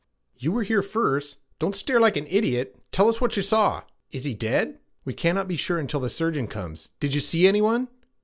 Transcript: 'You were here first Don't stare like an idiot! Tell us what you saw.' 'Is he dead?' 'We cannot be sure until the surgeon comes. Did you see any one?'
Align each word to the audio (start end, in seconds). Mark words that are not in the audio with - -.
'You 0.35 0.51
were 0.51 0.63
here 0.63 0.81
first 0.81 1.37
Don't 1.59 1.75
stare 1.75 1.99
like 1.99 2.17
an 2.17 2.25
idiot! 2.25 2.75
Tell 2.91 3.07
us 3.07 3.21
what 3.21 3.37
you 3.37 3.43
saw.' 3.43 3.83
'Is 4.09 4.23
he 4.23 4.33
dead?' 4.33 4.79
'We 5.05 5.13
cannot 5.13 5.47
be 5.47 5.55
sure 5.55 5.77
until 5.77 5.99
the 5.99 6.09
surgeon 6.09 6.47
comes. 6.47 6.89
Did 6.99 7.13
you 7.13 7.21
see 7.21 7.45
any 7.47 7.61
one?' 7.61 7.87